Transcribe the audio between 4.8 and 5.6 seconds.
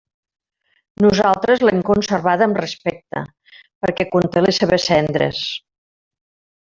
cendres.